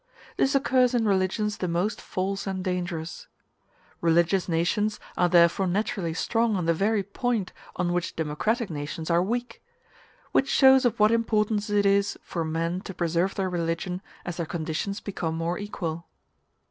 This 0.35 0.55
occurs 0.55 0.95
in 0.95 1.07
religions 1.07 1.57
the 1.57 1.67
most 1.67 2.01
false 2.01 2.47
and 2.47 2.63
dangerous. 2.63 3.27
Religious 4.01 4.49
nations 4.49 4.99
are 5.15 5.29
therefore 5.29 5.67
naturally 5.67 6.15
strong 6.15 6.55
on 6.55 6.65
the 6.65 6.73
very 6.73 7.03
point 7.03 7.53
on 7.75 7.93
which 7.93 8.15
democratic 8.15 8.71
nations 8.71 9.11
are 9.11 9.21
weak; 9.21 9.61
which 10.31 10.49
shows 10.49 10.85
of 10.85 10.99
what 10.99 11.11
importance 11.11 11.69
it 11.69 11.85
is 11.85 12.17
for 12.23 12.43
men 12.43 12.81
to 12.81 12.95
preserve 12.95 13.35
their 13.35 13.47
religion 13.51 14.01
as 14.25 14.37
their 14.37 14.47
conditions 14.47 14.99
become 14.99 15.35
more 15.35 15.59
equal. 15.59 16.07